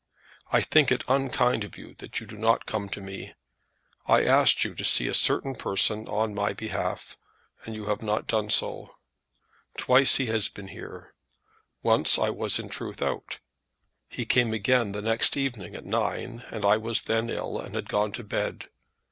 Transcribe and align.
"I 0.51 0.61
think 0.61 0.91
it 0.91 1.03
unkind 1.07 1.63
of 1.63 1.77
you 1.77 1.93
that 1.99 2.19
you 2.19 2.25
do 2.25 2.35
not 2.35 2.65
come 2.65 2.89
to 2.89 2.99
me. 2.99 3.35
I 4.07 4.23
asked 4.25 4.63
you 4.63 4.73
to 4.73 4.83
see 4.83 5.07
a 5.07 5.13
certain 5.13 5.53
person 5.53 6.07
on 6.07 6.33
my 6.33 6.53
behalf, 6.53 7.19
and 7.65 7.75
you 7.75 7.85
have 7.85 8.01
not 8.01 8.25
done 8.25 8.49
so. 8.49 8.95
Twice 9.77 10.17
he 10.17 10.25
has 10.25 10.49
been 10.49 10.69
here. 10.69 11.13
Once 11.83 12.17
I 12.17 12.31
was 12.31 12.57
in 12.57 12.67
truth 12.67 12.99
out. 12.99 13.37
He 14.09 14.25
came 14.25 14.53
again 14.55 14.93
the 14.93 15.03
next 15.03 15.37
evening 15.37 15.75
at 15.75 15.85
nine, 15.85 16.45
and 16.49 16.65
I 16.65 16.77
was 16.77 17.03
then 17.03 17.29
ill, 17.29 17.59
and 17.59 17.75
had 17.75 17.87
gone 17.87 18.11
to 18.13 18.23
bed. 18.23 18.69